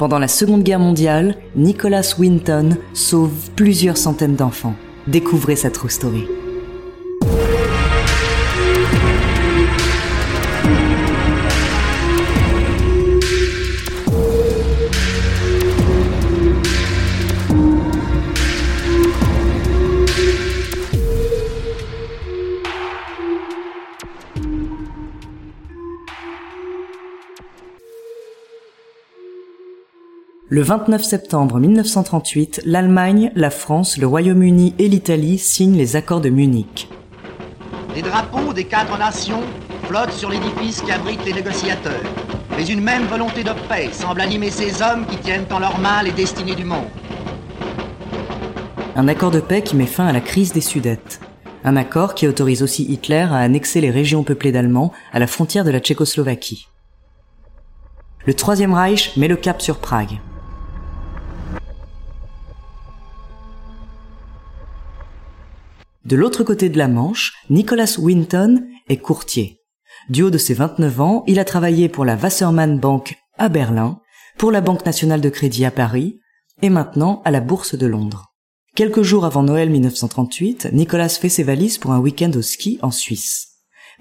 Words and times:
Pendant 0.00 0.18
la 0.18 0.28
Seconde 0.28 0.62
Guerre 0.62 0.78
mondiale, 0.78 1.34
Nicholas 1.56 2.14
Winton 2.18 2.70
sauve 2.94 3.50
plusieurs 3.54 3.98
centaines 3.98 4.34
d'enfants. 4.34 4.74
Découvrez 5.06 5.56
sa 5.56 5.70
true 5.70 5.90
story. 5.90 6.24
Le 30.52 30.62
29 30.62 31.04
septembre 31.04 31.60
1938, 31.60 32.62
l'Allemagne, 32.64 33.30
la 33.36 33.50
France, 33.50 33.98
le 33.98 34.08
Royaume-Uni 34.08 34.74
et 34.80 34.88
l'Italie 34.88 35.38
signent 35.38 35.76
les 35.76 35.94
accords 35.94 36.20
de 36.20 36.28
Munich. 36.28 36.88
Les 37.94 38.02
drapeaux 38.02 38.52
des 38.52 38.64
quatre 38.64 38.98
nations 38.98 39.42
flottent 39.84 40.10
sur 40.10 40.28
l'édifice 40.28 40.80
qui 40.80 40.90
abrite 40.90 41.24
les 41.24 41.34
négociateurs. 41.34 42.02
Mais 42.56 42.66
une 42.66 42.80
même 42.80 43.04
volonté 43.04 43.44
de 43.44 43.52
paix 43.68 43.90
semble 43.92 44.20
animer 44.20 44.50
ces 44.50 44.82
hommes 44.82 45.06
qui 45.06 45.18
tiennent 45.18 45.46
en 45.52 45.60
leurs 45.60 45.78
mains 45.78 46.02
les 46.02 46.10
destinées 46.10 46.56
du 46.56 46.64
monde. 46.64 46.88
Un 48.96 49.06
accord 49.06 49.30
de 49.30 49.38
paix 49.38 49.62
qui 49.62 49.76
met 49.76 49.86
fin 49.86 50.08
à 50.08 50.12
la 50.12 50.20
crise 50.20 50.52
des 50.52 50.60
Sudètes. 50.60 51.20
Un 51.62 51.76
accord 51.76 52.16
qui 52.16 52.26
autorise 52.26 52.64
aussi 52.64 52.82
Hitler 52.92 53.28
à 53.30 53.36
annexer 53.36 53.80
les 53.80 53.92
régions 53.92 54.24
peuplées 54.24 54.50
d'Allemands 54.50 54.92
à 55.12 55.20
la 55.20 55.28
frontière 55.28 55.62
de 55.62 55.70
la 55.70 55.78
Tchécoslovaquie. 55.78 56.66
Le 58.26 58.34
Troisième 58.34 58.74
Reich 58.74 59.16
met 59.16 59.28
le 59.28 59.36
cap 59.36 59.62
sur 59.62 59.78
Prague. 59.78 60.18
De 66.10 66.16
l'autre 66.16 66.42
côté 66.42 66.68
de 66.68 66.76
la 66.76 66.88
Manche, 66.88 67.34
Nicholas 67.50 67.94
Winton 67.96 68.66
est 68.88 68.96
courtier. 68.96 69.60
Du 70.08 70.24
haut 70.24 70.30
de 70.30 70.38
ses 70.38 70.54
29 70.54 71.00
ans, 71.00 71.24
il 71.28 71.38
a 71.38 71.44
travaillé 71.44 71.88
pour 71.88 72.04
la 72.04 72.16
Wassermann 72.16 72.80
Bank 72.80 73.16
à 73.38 73.48
Berlin, 73.48 74.00
pour 74.36 74.50
la 74.50 74.60
Banque 74.60 74.84
nationale 74.84 75.20
de 75.20 75.28
crédit 75.28 75.64
à 75.64 75.70
Paris, 75.70 76.18
et 76.62 76.68
maintenant 76.68 77.22
à 77.24 77.30
la 77.30 77.40
Bourse 77.40 77.76
de 77.76 77.86
Londres. 77.86 78.32
Quelques 78.74 79.02
jours 79.02 79.24
avant 79.24 79.44
Noël 79.44 79.70
1938, 79.70 80.70
Nicolas 80.72 81.10
fait 81.10 81.28
ses 81.28 81.44
valises 81.44 81.78
pour 81.78 81.92
un 81.92 82.00
week-end 82.00 82.32
au 82.34 82.42
ski 82.42 82.80
en 82.82 82.90
Suisse. 82.90 83.46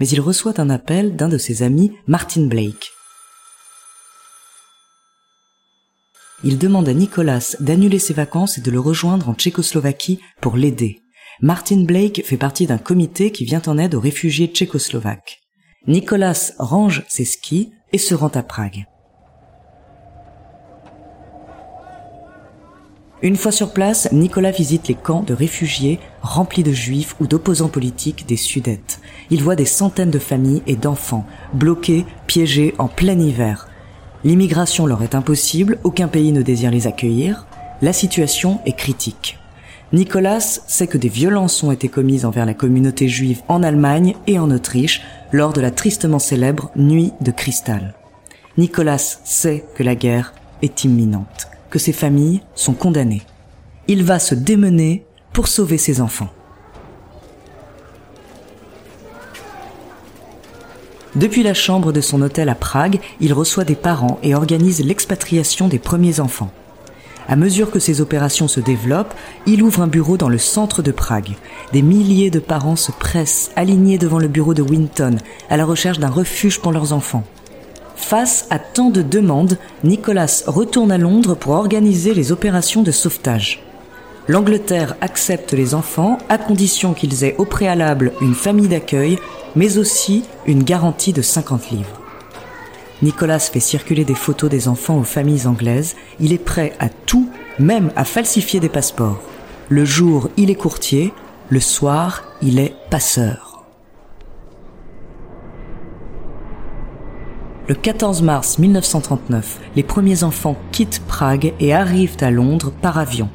Mais 0.00 0.08
il 0.08 0.22
reçoit 0.22 0.58
un 0.62 0.70
appel 0.70 1.14
d'un 1.14 1.28
de 1.28 1.36
ses 1.36 1.62
amis, 1.62 1.92
Martin 2.06 2.46
Blake. 2.46 2.90
Il 6.42 6.56
demande 6.56 6.88
à 6.88 6.94
Nicolas 6.94 7.54
d'annuler 7.60 7.98
ses 7.98 8.14
vacances 8.14 8.56
et 8.56 8.62
de 8.62 8.70
le 8.70 8.80
rejoindre 8.80 9.28
en 9.28 9.34
Tchécoslovaquie 9.34 10.20
pour 10.40 10.56
l'aider. 10.56 11.02
Martin 11.40 11.84
Blake 11.84 12.22
fait 12.24 12.36
partie 12.36 12.66
d'un 12.66 12.78
comité 12.78 13.30
qui 13.30 13.44
vient 13.44 13.62
en 13.68 13.78
aide 13.78 13.94
aux 13.94 14.00
réfugiés 14.00 14.48
tchécoslovaques. 14.48 15.38
Nicolas 15.86 16.52
range 16.58 17.04
ses 17.06 17.24
skis 17.24 17.70
et 17.92 17.98
se 17.98 18.16
rend 18.16 18.30
à 18.34 18.42
Prague. 18.42 18.86
Une 23.22 23.36
fois 23.36 23.52
sur 23.52 23.72
place, 23.72 24.10
Nicolas 24.10 24.50
visite 24.50 24.88
les 24.88 24.94
camps 24.96 25.22
de 25.22 25.32
réfugiés 25.32 26.00
remplis 26.22 26.64
de 26.64 26.72
juifs 26.72 27.14
ou 27.20 27.28
d'opposants 27.28 27.68
politiques 27.68 28.26
des 28.26 28.36
Sudètes. 28.36 29.00
Il 29.30 29.42
voit 29.42 29.56
des 29.56 29.64
centaines 29.64 30.10
de 30.10 30.18
familles 30.18 30.62
et 30.66 30.76
d'enfants 30.76 31.26
bloqués, 31.52 32.04
piégés 32.26 32.74
en 32.78 32.88
plein 32.88 33.18
hiver. 33.18 33.68
L'immigration 34.24 34.86
leur 34.86 35.04
est 35.04 35.14
impossible, 35.14 35.78
aucun 35.84 36.08
pays 36.08 36.32
ne 36.32 36.42
désire 36.42 36.72
les 36.72 36.88
accueillir. 36.88 37.46
La 37.80 37.92
situation 37.92 38.60
est 38.66 38.76
critique. 38.76 39.37
Nicolas 39.92 40.60
sait 40.66 40.86
que 40.86 40.98
des 40.98 41.08
violences 41.08 41.62
ont 41.62 41.72
été 41.72 41.88
commises 41.88 42.26
envers 42.26 42.44
la 42.44 42.52
communauté 42.52 43.08
juive 43.08 43.40
en 43.48 43.62
Allemagne 43.62 44.14
et 44.26 44.38
en 44.38 44.50
Autriche 44.50 45.00
lors 45.32 45.54
de 45.54 45.62
la 45.62 45.70
tristement 45.70 46.18
célèbre 46.18 46.70
Nuit 46.76 47.12
de 47.22 47.30
Cristal. 47.30 47.94
Nicolas 48.58 48.98
sait 48.98 49.64
que 49.74 49.82
la 49.82 49.94
guerre 49.94 50.34
est 50.60 50.84
imminente, 50.84 51.48
que 51.70 51.78
ses 51.78 51.94
familles 51.94 52.42
sont 52.54 52.74
condamnées. 52.74 53.22
Il 53.86 54.04
va 54.04 54.18
se 54.18 54.34
démener 54.34 55.06
pour 55.32 55.48
sauver 55.48 55.78
ses 55.78 56.02
enfants. 56.02 56.28
Depuis 61.14 61.42
la 61.42 61.54
chambre 61.54 61.92
de 61.92 62.02
son 62.02 62.20
hôtel 62.20 62.50
à 62.50 62.54
Prague, 62.54 63.00
il 63.20 63.32
reçoit 63.32 63.64
des 63.64 63.74
parents 63.74 64.18
et 64.22 64.34
organise 64.34 64.84
l'expatriation 64.84 65.66
des 65.66 65.78
premiers 65.78 66.20
enfants. 66.20 66.50
À 67.28 67.36
mesure 67.36 67.70
que 67.70 67.78
ces 67.78 68.00
opérations 68.00 68.48
se 68.48 68.58
développent, 68.58 69.12
il 69.44 69.62
ouvre 69.62 69.82
un 69.82 69.86
bureau 69.86 70.16
dans 70.16 70.30
le 70.30 70.38
centre 70.38 70.80
de 70.80 70.92
Prague. 70.92 71.36
Des 71.74 71.82
milliers 71.82 72.30
de 72.30 72.38
parents 72.38 72.74
se 72.74 72.90
pressent, 72.90 73.50
alignés 73.54 73.98
devant 73.98 74.18
le 74.18 74.28
bureau 74.28 74.54
de 74.54 74.62
Winton, 74.62 75.18
à 75.50 75.58
la 75.58 75.66
recherche 75.66 75.98
d'un 75.98 76.08
refuge 76.08 76.58
pour 76.58 76.72
leurs 76.72 76.94
enfants. 76.94 77.24
Face 77.96 78.46
à 78.48 78.58
tant 78.58 78.88
de 78.88 79.02
demandes, 79.02 79.58
Nicolas 79.84 80.42
retourne 80.46 80.90
à 80.90 80.96
Londres 80.96 81.34
pour 81.34 81.52
organiser 81.52 82.14
les 82.14 82.32
opérations 82.32 82.82
de 82.82 82.92
sauvetage. 82.92 83.62
L'Angleterre 84.26 84.96
accepte 85.02 85.52
les 85.52 85.74
enfants 85.74 86.16
à 86.30 86.38
condition 86.38 86.94
qu'ils 86.94 87.24
aient 87.24 87.36
au 87.36 87.44
préalable 87.44 88.12
une 88.22 88.34
famille 88.34 88.68
d'accueil, 88.68 89.18
mais 89.54 89.76
aussi 89.76 90.24
une 90.46 90.62
garantie 90.62 91.12
de 91.12 91.22
50 91.22 91.70
livres. 91.70 92.07
Nicolas 93.02 93.38
fait 93.38 93.60
circuler 93.60 94.04
des 94.04 94.14
photos 94.14 94.50
des 94.50 94.66
enfants 94.66 94.98
aux 94.98 95.04
familles 95.04 95.46
anglaises. 95.46 95.94
Il 96.18 96.32
est 96.32 96.44
prêt 96.44 96.72
à 96.80 96.88
tout, 96.88 97.28
même 97.58 97.92
à 97.94 98.04
falsifier 98.04 98.58
des 98.58 98.68
passeports. 98.68 99.20
Le 99.68 99.84
jour, 99.84 100.30
il 100.36 100.50
est 100.50 100.56
courtier. 100.56 101.12
Le 101.48 101.60
soir, 101.60 102.24
il 102.42 102.58
est 102.58 102.74
passeur. 102.90 103.64
Le 107.68 107.74
14 107.74 108.22
mars 108.22 108.58
1939, 108.58 109.60
les 109.76 109.82
premiers 109.82 110.24
enfants 110.24 110.56
quittent 110.72 111.02
Prague 111.06 111.52
et 111.60 111.74
arrivent 111.74 112.16
à 112.22 112.30
Londres 112.30 112.72
par 112.72 112.96
avion. 112.96 113.28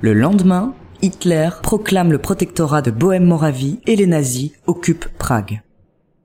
Le 0.00 0.14
lendemain, 0.14 0.74
Hitler 1.00 1.48
proclame 1.62 2.10
le 2.10 2.18
protectorat 2.18 2.82
de 2.82 2.90
Bohème-Moravie 2.90 3.78
et 3.86 3.94
les 3.94 4.06
nazis 4.06 4.50
occupent 4.66 5.08
Prague. 5.16 5.62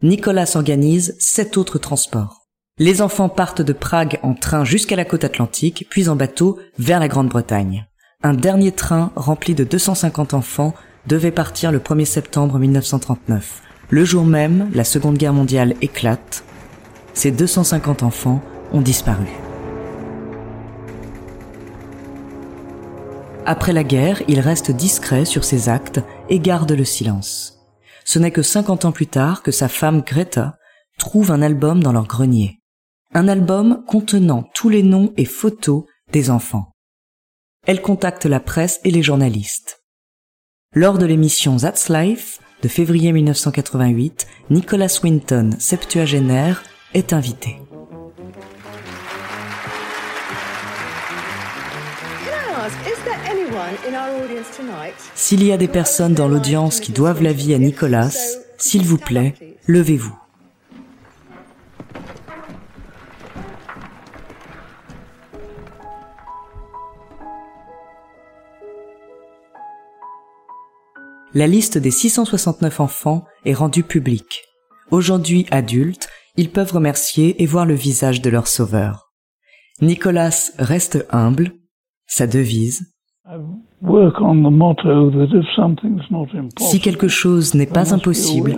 Nicolas 0.05 0.51
organise 0.53 1.15
sept 1.17 1.57
autres 1.57 1.79
transports. 1.79 2.45
Les 2.77 3.01
enfants 3.01 3.27
partent 3.27 3.63
de 3.63 3.73
Prague 3.73 4.19
en 4.21 4.35
train 4.35 4.63
jusqu'à 4.63 4.95
la 4.95 5.03
côte 5.03 5.23
atlantique, 5.23 5.87
puis 5.89 6.09
en 6.09 6.15
bateau 6.15 6.59
vers 6.77 6.99
la 6.99 7.07
Grande-Bretagne. 7.07 7.87
Un 8.21 8.35
dernier 8.35 8.71
train 8.71 9.11
rempli 9.15 9.55
de 9.55 9.63
250 9.63 10.35
enfants 10.35 10.75
devait 11.07 11.31
partir 11.31 11.71
le 11.71 11.79
1er 11.79 12.05
septembre 12.05 12.59
1939. 12.59 13.63
Le 13.89 14.05
jour 14.05 14.25
même, 14.25 14.69
la 14.75 14.83
Seconde 14.83 15.17
Guerre 15.17 15.33
mondiale 15.33 15.73
éclate. 15.81 16.43
Ces 17.15 17.31
250 17.31 18.03
enfants 18.03 18.43
ont 18.73 18.81
disparu. 18.81 19.25
Après 23.47 23.73
la 23.73 23.83
guerre, 23.83 24.21
il 24.27 24.39
reste 24.39 24.69
discret 24.69 25.25
sur 25.25 25.43
ses 25.43 25.67
actes 25.67 25.99
et 26.29 26.37
garde 26.37 26.73
le 26.73 26.85
silence 26.85 27.54
ce 28.05 28.19
n'est 28.19 28.31
que 28.31 28.43
50 28.43 28.85
ans 28.85 28.91
plus 28.91 29.07
tard 29.07 29.43
que 29.43 29.51
sa 29.51 29.67
femme 29.67 30.01
Greta 30.01 30.57
trouve 30.97 31.31
un 31.31 31.41
album 31.41 31.83
dans 31.83 31.91
leur 31.91 32.07
grenier. 32.07 32.61
Un 33.13 33.27
album 33.27 33.83
contenant 33.87 34.49
tous 34.53 34.69
les 34.69 34.83
noms 34.83 35.13
et 35.17 35.25
photos 35.25 35.83
des 36.11 36.29
enfants. 36.29 36.71
Elle 37.65 37.81
contacte 37.81 38.25
la 38.25 38.39
presse 38.39 38.79
et 38.83 38.91
les 38.91 39.03
journalistes. 39.03 39.81
Lors 40.73 40.97
de 40.97 41.05
l'émission 41.05 41.57
That's 41.57 41.89
Life 41.89 42.39
de 42.61 42.67
février 42.67 43.11
1988, 43.11 44.27
Nicholas 44.49 44.99
Winton, 45.03 45.51
septuagénaire, 45.59 46.63
est 46.93 47.11
invité. 47.11 47.57
S'il 55.15 55.43
y 55.43 55.51
a 55.51 55.57
des 55.57 55.67
personnes 55.67 56.13
dans 56.13 56.27
l'audience 56.27 56.79
qui 56.79 56.91
doivent 56.91 57.23
la 57.23 57.33
vie 57.33 57.53
à 57.53 57.57
Nicolas, 57.57 58.09
s'il 58.57 58.83
vous 58.83 58.97
plaît, 58.97 59.33
levez-vous. 59.67 60.15
La 71.33 71.47
liste 71.47 71.77
des 71.77 71.91
669 71.91 72.79
enfants 72.79 73.25
est 73.43 73.53
rendue 73.53 73.83
publique. 73.83 74.45
Aujourd'hui 74.89 75.45
adultes, 75.51 76.07
ils 76.37 76.49
peuvent 76.49 76.71
remercier 76.71 77.43
et 77.43 77.45
voir 77.45 77.65
le 77.65 77.73
visage 77.73 78.21
de 78.21 78.29
leur 78.29 78.47
sauveur. 78.47 79.11
Nicolas 79.81 80.51
reste 80.57 81.05
humble, 81.09 81.51
sa 82.07 82.25
devise, 82.25 82.94
si 86.59 86.79
quelque 86.79 87.07
chose 87.07 87.55
n'est 87.55 87.65
pas 87.65 87.93
impossible, 87.93 88.57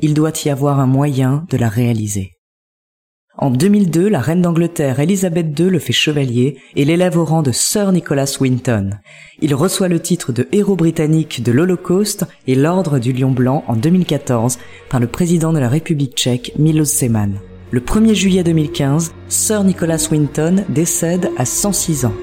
il 0.00 0.14
doit 0.14 0.32
y 0.44 0.48
avoir 0.48 0.80
un 0.80 0.86
moyen 0.86 1.44
de 1.50 1.58
la 1.58 1.68
réaliser. 1.68 2.32
En 3.36 3.50
2002, 3.50 4.08
la 4.08 4.20
reine 4.20 4.42
d'Angleterre 4.42 4.98
Elisabeth 4.98 5.56
II 5.58 5.70
le 5.70 5.78
fait 5.78 5.92
chevalier 5.92 6.56
et 6.74 6.84
l'élève 6.84 7.16
au 7.16 7.24
rang 7.24 7.42
de 7.42 7.52
Sir 7.52 7.92
Nicholas 7.92 8.36
Winton. 8.40 8.90
Il 9.40 9.54
reçoit 9.54 9.88
le 9.88 10.00
titre 10.00 10.32
de 10.32 10.48
héros 10.50 10.74
britannique 10.74 11.44
de 11.44 11.52
l'Holocauste 11.52 12.26
et 12.48 12.56
l'ordre 12.56 12.98
du 12.98 13.12
Lion 13.12 13.30
Blanc 13.30 13.62
en 13.68 13.76
2014 13.76 14.58
par 14.90 14.98
le 14.98 15.06
président 15.06 15.52
de 15.52 15.60
la 15.60 15.68
République 15.68 16.16
tchèque 16.16 16.52
Milos 16.58 16.86
Zeman. 16.86 17.38
Le 17.70 17.80
1er 17.80 18.14
juillet 18.14 18.42
2015, 18.42 19.14
Sir 19.28 19.62
Nicholas 19.62 20.08
Winton 20.10 20.64
décède 20.70 21.30
à 21.36 21.44
106 21.44 22.06
ans. 22.06 22.14